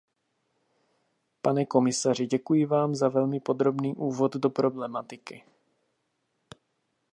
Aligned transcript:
Pane 1.41 1.65
komisaři, 1.65 2.25
děkuji 2.27 2.65
vám 2.65 2.95
za 2.95 3.09
velmi 3.09 3.39
podrobný 3.39 3.95
úvod 3.95 4.35
do 4.35 4.49
problematiky. 4.49 5.43